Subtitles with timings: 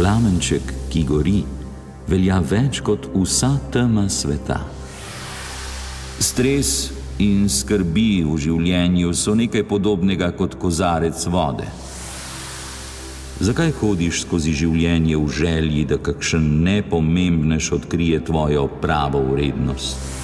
[0.00, 1.42] Plamenček, ki gori,
[2.08, 4.56] velja več kot vsa tema sveta.
[6.24, 6.70] Stres
[7.20, 11.68] in skrbi v življenju so nekaj podobnega kot kozarec vode.
[13.44, 20.19] Zakaj hodiš skozi življenje v želji, da kakšen nepomembnež odkrije tvojo pravo vrednost?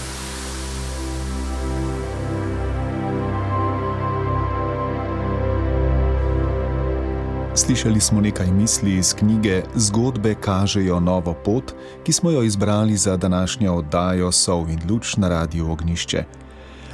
[7.56, 11.72] Slišali smo nekaj misli iz knjige Zgodbe kažejo novo pot,
[12.04, 16.24] ki smo jo izbrali za današnjo oddajo Sov in Luč na Radiu Ognišče.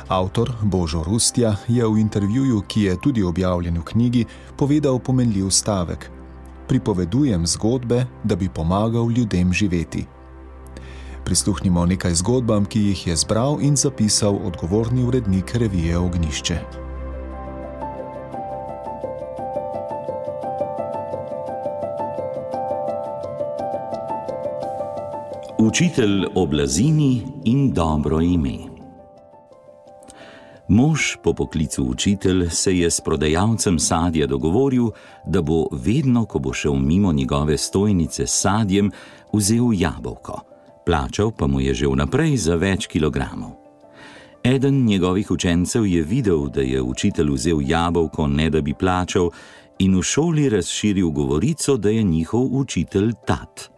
[0.09, 4.25] Avtor Božo Rustja je v intervjuju, ki je tudi objavljen v knjigi,
[4.57, 6.11] povedal pomenljiv stavek:
[6.69, 10.07] Pripovedujem zgodbe, da bi pomagal ljudem živeti.
[11.25, 16.82] Prisluhnimo nekaj zgodbam, ki jih je zbral in zapisal odgovorni urednik revije Ognišče.
[25.63, 28.59] Učitelj o blazini in dobro ime.
[30.69, 34.91] Mož po poklicu učitelj se je s prodajalcem sadja dogovoril,
[35.27, 38.91] da bo vedno, ko bo šel mimo njegove stojnice s sadjem,
[39.33, 40.41] vzel jabolko,
[40.87, 43.51] plačal pa mu je že vnaprej za več kilogramov.
[44.45, 49.31] Eden njegovih učencev je videl, da je učitelj vzel jabolko, ne da bi plačal,
[49.79, 53.72] in v šoli razširil govorico, da je njihov učitelj tat.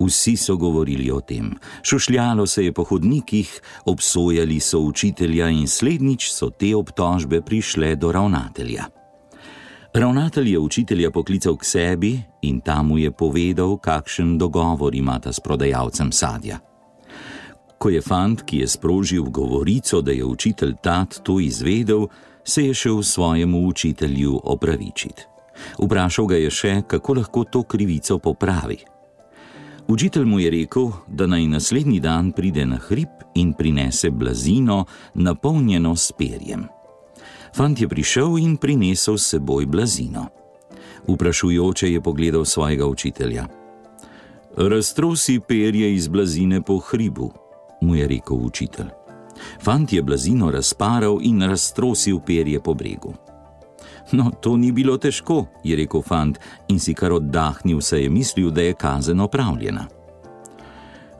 [0.00, 6.30] Vsi so govorili o tem, šušljalo se je po hodnikih, obsojali so učitelja in slednjič
[6.30, 8.84] so te obtožbe prišle do ravnatelja.
[9.94, 15.40] Ravnatelj je učitelja poklical k sebi in tam mu je povedal, kakšen dogovor imata s
[15.40, 16.58] prodajalcem sadja.
[17.78, 22.06] Ko je fant, ki je sprožil govorico, da je učitelj tat to izvedel,
[22.44, 25.22] se je šel svojemu učitelju opravičiti.
[25.78, 28.78] Vprašal ga je še, kako lahko to krivico popravi.
[29.88, 34.84] Učitelj mu je rekel, da naj naslednji dan pride na hrib in prinese blazino,
[35.14, 36.64] napolnjeno s perjem.
[37.56, 40.26] Fant je prišel in prinesel s seboj blazino.
[41.08, 43.46] Vprašujoče je pogledal svojega učitelja.
[44.56, 47.32] Raztrosi perje iz blazine po hribu,
[47.80, 48.88] mu je rekel učitelj.
[49.62, 53.14] Fant je blazino razparal in raztrosil perje po bregu.
[54.12, 56.38] No, to ni bilo težko, je rekel fant
[56.68, 59.86] in si kar oddahnil, saj je mislil, da je kazen opravljena.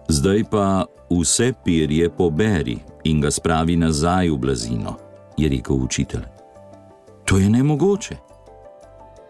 [0.08, 4.96] Zdaj pa vse perje poberi in ga spravi nazaj v blazino,
[5.36, 6.24] je rekel učitelj.
[7.24, 8.16] To je nemogoče.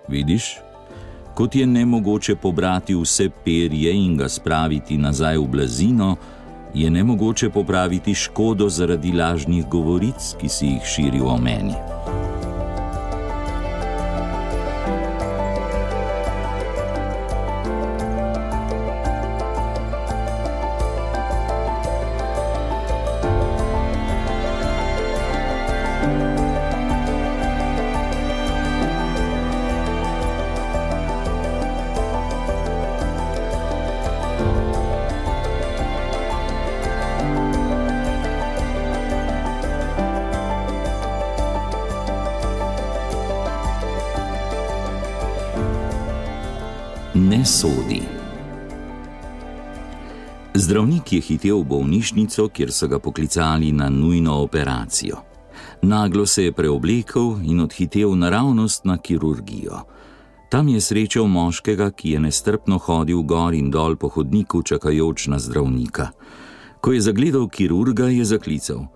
[0.09, 0.57] Vidiš,
[1.35, 6.17] kot je nemogoče pobrati vse perje in ga spraviti nazaj v blazino,
[6.75, 11.75] je nemogoče popraviti škodo zaradi lažnih govoric, ki si jih širil o meni.
[47.15, 48.03] Ne sodi.
[50.55, 55.17] Zdravnik je hitel v bolnišnico, kjer so ga poklicali na nujno operacijo.
[55.83, 59.81] Naglo se je preoblekel in odhitel naravnost na kirurgijo.
[60.51, 65.39] Tam je srečal moškega, ki je nestrpno hodil gor in dol po hodniku, čakajoč na
[65.39, 66.09] zdravnika.
[66.81, 68.87] Ko je zagledal kirurga, je zaklical: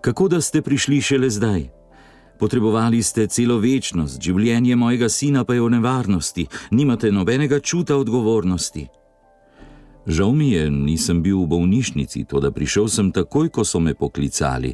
[0.00, 1.77] Kako da ste prišli šele zdaj?
[2.38, 8.86] Potrebovali ste celo večnost, življenje mojega sina pa je v nevarnosti, nimate nobenega čuta odgovornosti.
[10.06, 13.92] Žal mi je, nisem bil v bolnišnici, to da prišel sem takoj, ko so me
[13.94, 14.72] poklicali.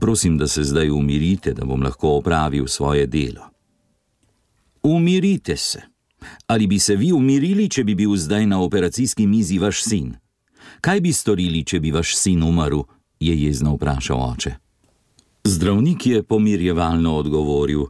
[0.00, 3.48] Prosim, da se zdaj umirite, da bom lahko opravil svoje delo.
[4.82, 5.80] Umirite se.
[6.46, 10.16] Ali bi se vi umirili, če bi bil zdaj na operacijski mizi vaš sin?
[10.80, 12.82] Kaj bi storili, če bi vaš sin umrl?
[13.20, 14.65] je jezno vprašal oče.
[15.46, 17.84] Zdravnik je pomirjevalno odgovoril: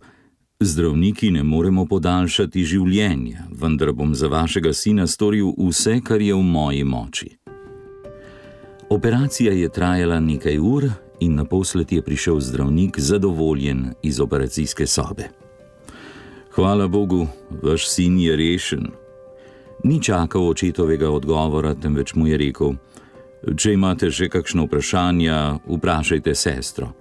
[0.60, 6.42] Zdravniki ne moremo podaljšati življenja, vendar bom za vašega sina storil vse, kar je v
[6.42, 7.30] moji moči.
[8.90, 10.84] Operacija je trajala nekaj ur
[11.20, 15.30] in naposled je prišel zdravnik zadovoljen iz operacijske sobe.
[16.52, 17.26] Hvala Bogu,
[17.62, 18.90] vaš sin je rešen.
[19.84, 22.76] Ni čakal očetovega odgovora, temveč mu je rekel:
[23.56, 25.40] Če imate še kakšno vprašanje,
[25.72, 26.92] vprašajte sestro.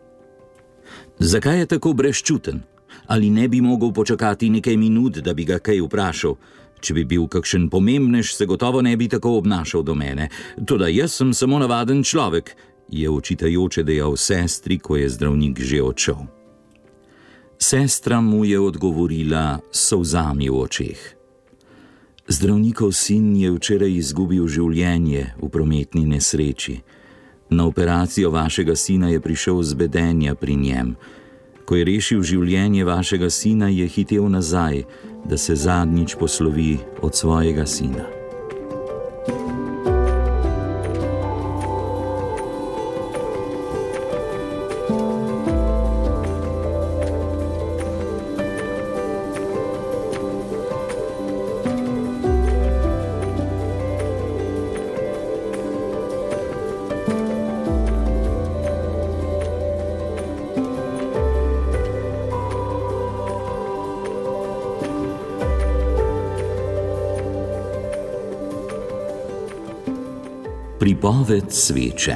[1.20, 2.62] Zakaj je tako brezčuten?
[3.08, 6.36] Ali ne bi mogel počakati nekaj minut, da bi ga kaj vprašal?
[6.80, 10.30] Če bi bil kakšen pomembnež, se gotovo ne bi tako obnašal do mene.
[10.68, 12.56] Toda jaz sem samo navaden človek,
[12.90, 16.28] je očitajoče dejal sestri, ko je zdravnik že odšel.
[17.58, 21.00] Sestra mu je odgovorila s solzami v očeh.
[22.28, 26.82] Zdravnikov sin je včeraj izgubil življenje v prometni nesreči.
[27.50, 30.96] Na operacijo vašega sina je prišel zbedenja pri njem.
[31.66, 34.84] Ko je rešil življenje vašega sina, je hitel nazaj,
[35.26, 38.15] da se zadnjič poslovi od svojega sina.
[70.86, 72.14] Pripoved sveče.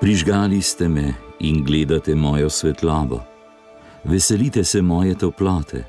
[0.00, 3.20] Prižgali ste me in gledate mojo svetlobo.
[4.04, 5.84] Veselite se moje toplote.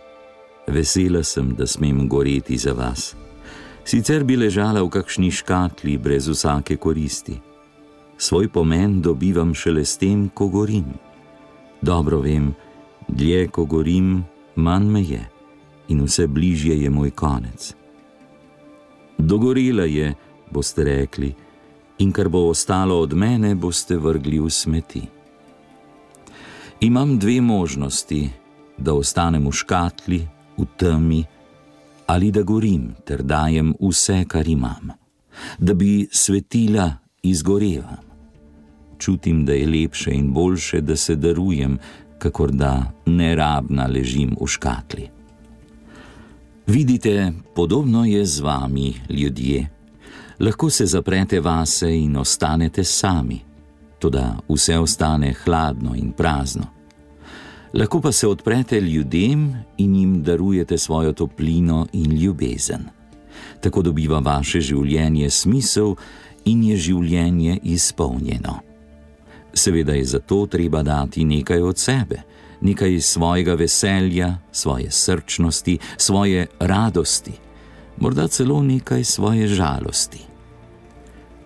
[0.68, 3.16] Vesela sem, da smem goreti za vas.
[3.86, 7.38] Sicer bi ležala v kakšni škatli brez vsake koristi.
[8.18, 10.90] Svoj pomen dobivam šele s tem, ko gorim.
[11.82, 12.56] Dobro vem,
[13.08, 14.26] dlje ko gorim,
[14.56, 15.22] manj me je
[15.88, 17.83] in vse bližje je moj konec.
[19.24, 20.14] Dogorela je,
[20.52, 21.34] boste rekli,
[21.98, 25.02] in kar bo ostalo od mene, boste vrgli v smeti.
[26.82, 28.30] Imam dve možnosti,
[28.78, 30.20] da ostanem v škatli,
[30.58, 31.24] v temi,
[32.06, 34.92] ali da gorim ter dajem vse, kar imam,
[35.58, 36.92] da bi svetila
[37.24, 37.98] izgorela.
[39.00, 41.80] Čutim, da je lepše in boljše, da se darujem,
[42.20, 45.23] kakor da nerabna ležim v škatli.
[46.68, 49.68] Vidite, podobno je z vami, ljudje.
[50.40, 53.40] Lahko se zaprete vase in ostanete sami,
[54.00, 54.20] tudi
[54.50, 56.64] vse ostane hladno in prazno.
[57.74, 62.84] Lahko pa se odprete ljudem in jim darujete svojo toplino in ljubezen.
[63.62, 65.96] Tako dobiva vaše življenje smisel
[66.46, 68.60] in je življenje izpolnjeno.
[69.54, 72.22] Seveda je za to treba dati nekaj od sebe
[72.64, 77.32] nekaj svojega veselja, svoje srčnosti, svoje radosti,
[77.98, 80.20] morda celo nekaj svoje žalosti.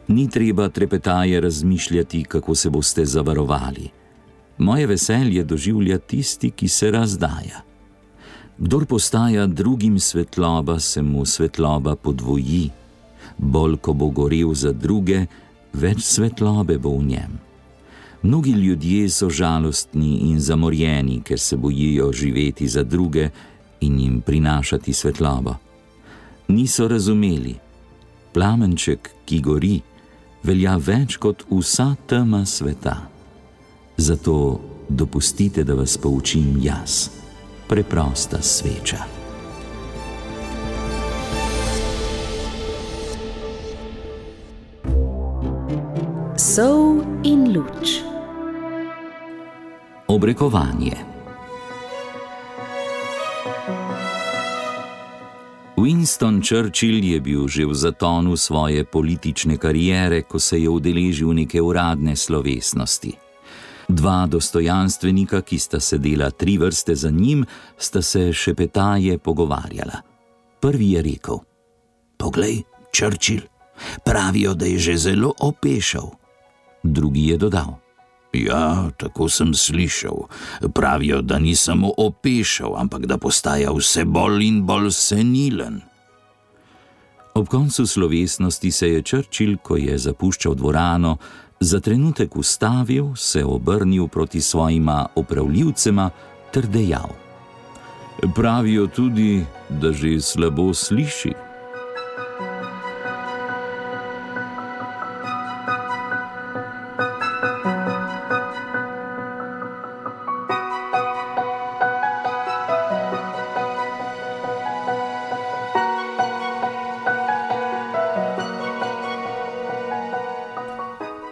[0.07, 3.89] Ni treba trepetaje razmišljati, kako se boste zavarovali.
[4.57, 7.61] Moje veselje doživlja tisti, ki se razdaja.
[8.57, 12.69] Kdor postaja drugim svetloba, se mu svetloba podvoji.
[13.37, 15.25] Bolj ko bo gorel za druge,
[15.73, 17.46] več svetlobe bo v njem.
[18.21, 23.29] Mnogi ljudje so žalostni in zamorjeni, ker se bojijo živeti za druge
[23.81, 25.55] in jim prinašati svetlobo.
[26.47, 27.55] Niso razumeli,
[28.33, 29.81] plamenček, ki gori,
[30.43, 32.95] velja več kot vsa tema sveta.
[33.97, 37.09] Zato dopustite, da vas poučim jaz,
[37.67, 39.03] preprosta sveča.
[46.37, 48.06] Sol in luč
[50.17, 50.97] obrekovanje.
[55.77, 61.61] Winston Churchill je bil že v zatonu svoje politične kariere, ko se je udeležil neke
[61.61, 63.13] uradne slovesnosti.
[63.87, 67.45] Dva dostojanstvenika, ki sta sedela tri vrste za njim,
[67.77, 70.01] sta se še petaje pogovarjala.
[70.59, 71.37] Prvi je rekel:
[72.17, 73.45] Poglej, Churchill,
[74.03, 76.09] pravijo, da je že zelo opešal.
[76.83, 77.86] Drugi je dodal:
[78.33, 80.27] Ja, tako sem slišal.
[80.73, 85.81] Pravijo, da ni samo opešal, ampak da postaja vse bolj in bolj senilen.
[87.33, 91.17] Ob koncu slovesnosti se je Črčil, ko je zapuščal dvorano,
[91.59, 96.09] za trenutek ustavil, se obrnil proti svojima opravljivcema
[96.51, 97.09] ter dejal:
[98.35, 101.46] Pravijo tudi, da že slabo sliši.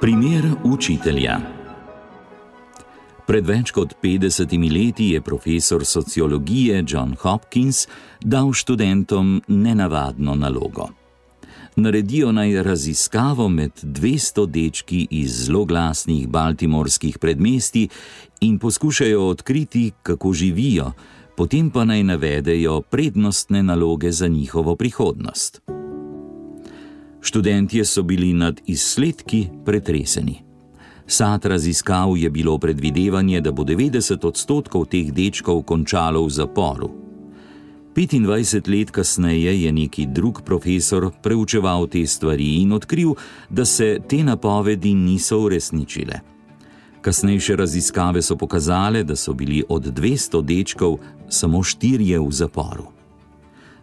[0.06, 1.40] Primer učitelja.
[3.26, 7.88] Pred več kot 50 leti je profesor sociologije John Hopkins
[8.22, 10.86] dal študentom nenavadno nalogo.
[11.82, 17.88] Naredijo naj raziskavo med 200 dečki iz zloglasnih baltimorskih predmestij
[18.42, 20.92] in poskušajo odkriti, kako živijo,
[21.38, 25.62] potem pa naj navedejo prednostne naloge za njihovo prihodnost.
[27.26, 30.42] Študentje so bili nad izsledki pretreseni.
[31.08, 36.92] Sad raziskav je bilo predvidevanje, da bo 90 odstotkov teh dečkov končalo v zaporu.
[37.96, 43.16] 25 let kasneje je neki drug profesor preučeval te stvari in odkril,
[43.50, 46.20] da se te napovedi niso uresničile.
[47.02, 50.98] Kasnejše raziskave so pokazale, da so bili od 200 dečkov
[51.30, 52.86] samo štirje v zaporu.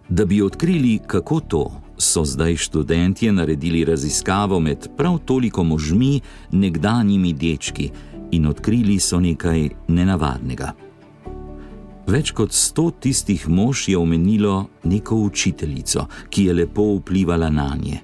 [0.09, 6.21] Da bi odkrili, kako to, so zdaj študentje naredili raziskavo med prav toliko možmi,
[6.53, 7.91] nekdanjimi dečki,
[8.33, 10.73] in odkrili so nekaj nenavadnega.
[12.09, 18.01] Več kot sto tistih mož je omenilo neko učiteljico, ki je lepo vplivala na nje.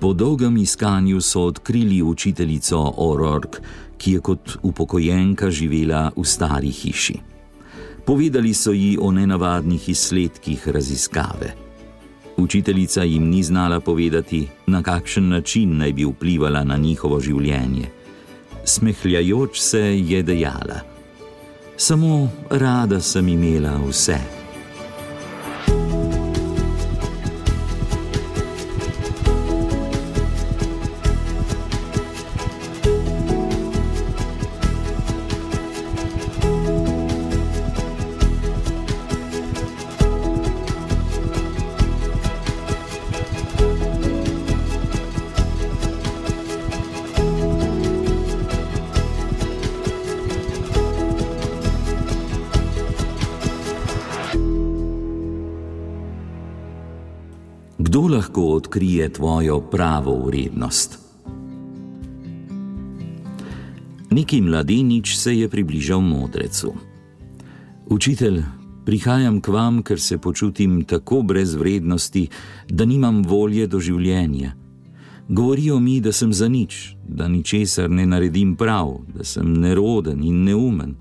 [0.00, 3.60] Po dolgem iskanju so odkrili učiteljico O'Rourke,
[3.98, 7.18] ki je kot upokojenka živela v stari hiši.
[8.06, 11.52] Povedali so ji o nenavadnih izsledkih raziskave.
[12.40, 17.90] Učiteljica jim ni znala povedati, na kakšen način naj bi vplivala na njihovo življenje.
[18.64, 20.80] Smehljajoč se je dejala:
[21.76, 24.39] Samo rada sem imela vse.
[59.00, 60.98] Odkrije tvojo pravo vrednost?
[64.10, 66.72] Neki mladenič se je približal modrecu.
[67.86, 68.42] Učitelj,
[68.84, 72.28] prihajam k vam, ker se počutim tako brez vrednosti,
[72.68, 74.52] da nimam volje do življenja.
[75.28, 80.44] Govorijo mi, da sem za nič, da ničesar ne naredim prav, da sem neroden in
[80.44, 80.96] neumen.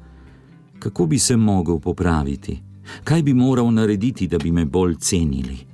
[0.80, 2.60] Kako bi se mogel popraviti?
[3.04, 5.69] Kaj bi moral narediti, da bi me bolj cenili?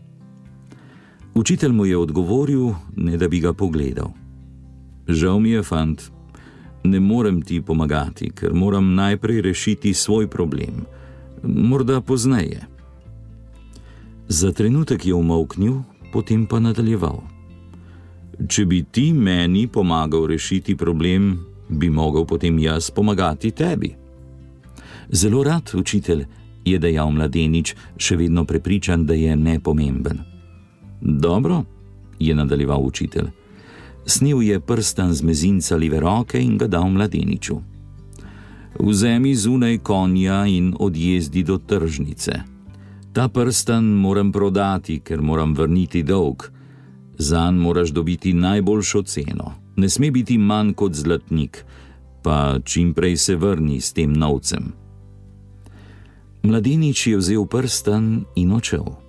[1.36, 4.08] Učitelj mu je odgovoril, ne da bi ga pogledal.
[5.08, 6.01] Žal mi je, fant,
[6.84, 10.86] ne morem ti pomagati, ker moram najprej rešiti svoj problem,
[11.44, 12.62] morda pozneje.
[14.27, 15.82] Za trenutek je umolknil,
[16.13, 17.20] potem pa nadaljeval.
[18.48, 21.34] Če bi ti meni pomagal rešiti problem,
[21.70, 23.92] bi mogel potem jaz pomagati tebi.
[25.10, 26.25] Zelo rad, učitelj,
[26.65, 30.35] je dejal mladenič, še vedno prepričan, da je nepomemben.
[31.07, 31.63] Dobro,
[32.19, 33.27] je nadaljeval učitelj.
[34.05, 37.62] Snil je prsten z mezinca leve roke in ga dal mladeniču.
[38.79, 42.33] Vzemi zunaj konja in odjezdi do tržnice.
[43.13, 46.43] Ta prsten moram prodati, ker moram vrniti dolg.
[47.17, 51.65] Zan moraš dobiti najboljšo ceno, ne sme biti manj kot zlatnik,
[52.24, 54.74] pa čim prej se vrni s tem novcem.
[56.43, 59.04] Mladenič je vzel prsten in odšel.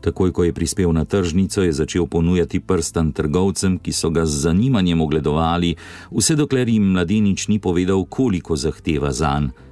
[0.00, 4.48] Takoj, ko je prispel na tržnico, je začel ponujati prstan trgovcem, ki so ga z
[4.48, 5.74] zanimanjem ogledovali,
[6.10, 9.68] vse dokler jim mladenič ni povedal, koliko zahteva za njega.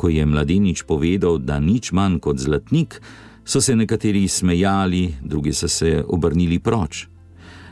[0.00, 3.02] Ko je mladenič povedal, da nič manj kot zlatnik,
[3.44, 7.04] so se nekateri smejali, drugi so se obrnili proč.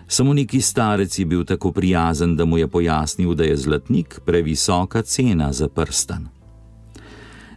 [0.08, 5.02] Samo neki starec je bil tako prijazen, da mu je pojasnil, da je zlatnik previsoka
[5.02, 6.28] cena za prstan.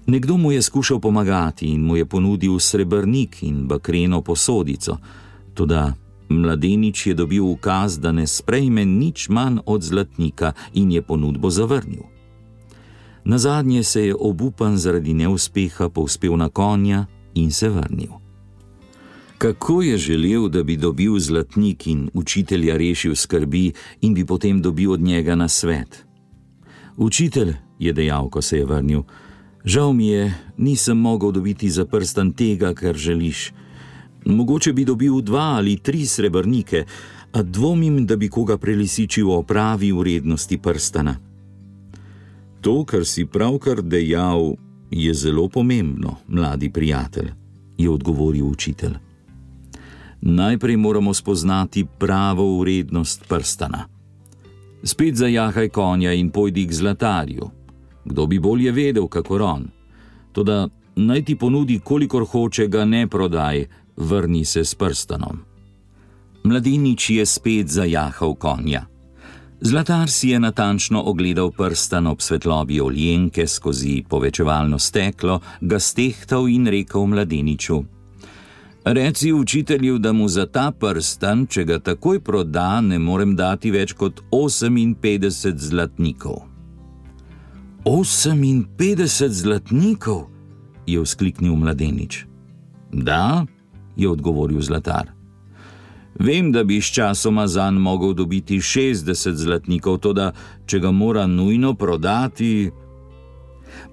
[0.07, 4.97] Nekdo mu je skušal pomagati in mu je ponudil srebrnik in bakreno posodico,
[5.53, 5.75] tudi
[6.29, 12.03] mladenič je dobil ukaz, da ne sprejme nič manj od zlatnika in je ponudbo zavrnil.
[13.25, 18.11] Na zadnje se je obupan zaradi neuspeha povzpel na konja in se vrnil.
[19.37, 24.91] Kako je želel, da bi dobil zlatnik in učitelja rešil skrbi in bi potem dobil
[24.91, 26.05] od njega na svet?
[26.97, 29.01] Učitelj je dejal, ko se je vrnil.
[29.65, 33.51] Žal mi je, nisem mogel dobiti za prstan tega, kar želiš.
[34.25, 36.85] Mogoče bi dobil dva ali tri srebrnike,
[37.31, 41.15] a dvomim, da bi koga prelisičil o pravi vrednosti prstana.
[42.61, 44.53] To, kar si pravkar dejal,
[44.91, 47.31] je zelo pomembno, mladi prijatelj,
[47.77, 48.93] je odgovoril učitelj.
[50.21, 53.87] Najprej moramo spoznati pravo vrednost prstana.
[54.83, 57.49] Spet zajahaj konja in pojdi k zlatarju.
[58.05, 59.67] Kdo bi bolje vedel, kako on?
[60.31, 63.65] Toda naj ti ponudi, kolikor hoče, ga ne prodaj,
[63.97, 65.39] vrni se s prstanom.
[66.43, 68.85] Mladinič je spet zajahal konja.
[69.61, 76.67] Zlatar si je natančno ogledal prstan ob svetlobi oljenke skozi povečevalno steklo, ga stehtal in
[76.67, 77.83] rekel mladeniču:
[78.85, 83.93] Reci učitelju, da mu za ta prstan, če ga takoj proda, ne morem dati več
[83.93, 86.50] kot 58 zlatnikov.
[87.85, 90.29] 58 zlatnikov,
[90.85, 92.25] je vzkliknil mladenič.
[92.93, 93.45] Da,
[93.95, 95.09] je odgovoril zlatar.
[96.19, 100.31] Vem, da bi s časoma zanj mogel dobiti 60 zlatnikov, toda
[100.65, 102.69] če ga mora nujno prodati.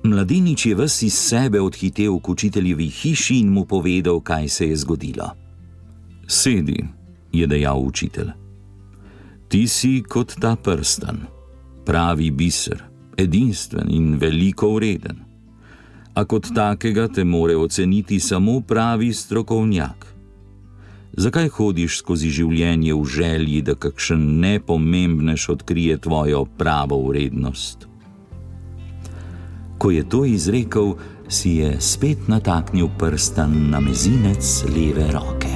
[0.05, 4.77] Mladenič je ves iz sebe odhitev k učiteljevi hiši in mu povedal, kaj se je
[4.77, 5.31] zgodilo.
[6.27, 6.85] Sedi,
[7.33, 8.37] je dejal učitelj.
[9.49, 11.25] Ti si kot ta prsten,
[11.87, 12.85] pravi biser,
[13.19, 15.25] edinstven in veliko vreden.
[16.15, 20.07] A kot takega te more oceniti samo pravi strokovnjak.
[21.19, 27.89] Zakaj hodiš skozi življenje v želji, da kakšen nepomembnež odkrije tvojo pravo vrednost?
[29.79, 30.95] Ko je to izrekel,
[31.29, 35.48] si je spet nataknil prstan na mezinec leve roke.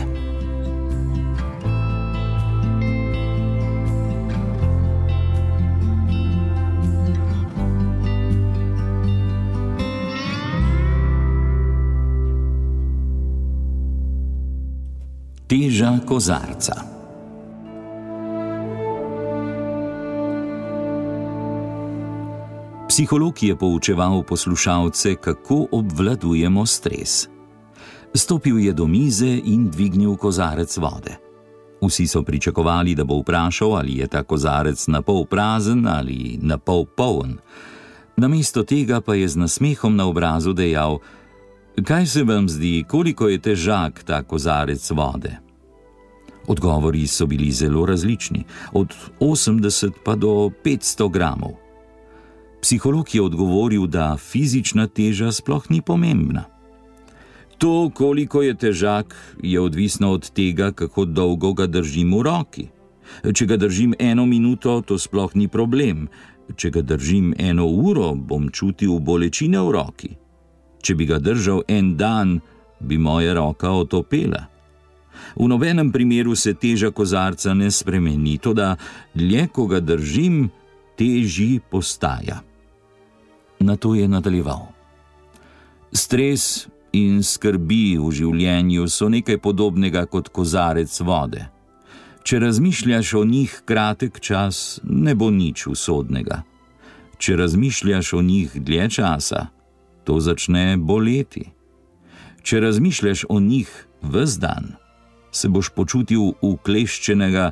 [15.53, 16.73] Teža kozarca.
[22.89, 27.29] Psiholog je poučeval poslušalce, kako obvladujemo stres.
[28.15, 31.21] Stopil je do mize in dvignil kozarec vode.
[31.85, 36.57] Vsi so pričakovali, da bo vprašal, ali je ta kozarec na pol prazen ali na
[36.59, 37.37] pol poln.
[38.17, 40.99] Namesto tega pa je z nasmehom na obrazu dejal:
[41.85, 45.42] Kaj se vam zdi, koliko je težak ta kozarec vode?
[46.53, 51.55] Odgovori so bili zelo različni, od 80 pa do 500 gramov.
[52.63, 56.45] Psiholog je odgovoril, da fizična teža sploh ni pomembna.
[57.59, 62.69] To, koliko je težak, je odvisno od tega, kako dolgo ga držim v roki.
[63.35, 66.09] Če ga držim eno minuto, to sploh ni problem.
[66.57, 70.17] Če ga držim eno uro, bom čutil bolečine v roki.
[70.83, 72.41] Če bi ga držal en dan,
[72.81, 74.52] bi moja roka otopela.
[75.37, 78.77] V nobenem primeru se teža kozarca ne spremeni, to da
[79.15, 80.51] dlje, ko ga držim,
[80.99, 82.43] težji postaja.
[83.61, 84.69] Na to je nadaljeval.
[85.93, 91.47] Stres in skrbi v življenju so nekaj podobnega kot kozarec vode.
[92.23, 96.43] Če razmišljaš o njih kratek čas, ne bo nič usodnega.
[97.19, 99.49] Če razmišljaš o njih dlje časa,
[100.05, 101.49] to začne boleti.
[102.43, 103.71] Če razmišljaš o njih
[104.03, 104.73] vse dan,
[105.33, 107.51] se boš počutil ukleščenega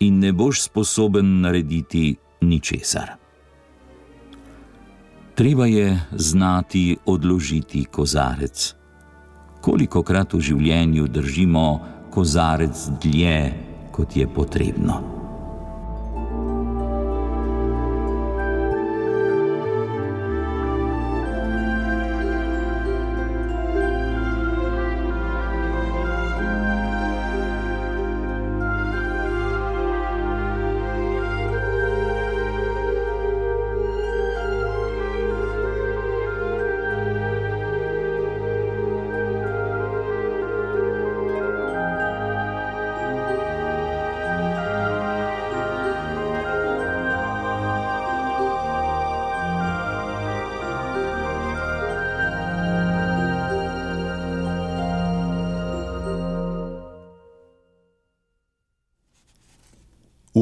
[0.00, 3.16] in ne boš sposoben narediti ničesar.
[5.34, 8.74] Treba je znati odložiti kozarec.
[9.60, 11.64] Koliko krat v življenju držimo
[12.12, 13.38] kozarec dlje,
[13.92, 15.21] kot je potrebno?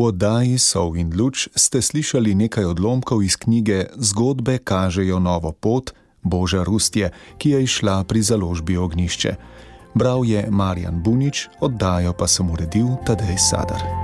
[0.01, 5.93] V oddaji Sov in Luč ste slišali nekaj odlomkov iz knjige Zgodbe kažejo novo pot
[6.25, 9.37] Boža Rustje, ki je išla pri založbi Ognišče.
[9.93, 14.00] Bral je Marjan Bunič, oddajo pa sem uredil Tadej Sadar.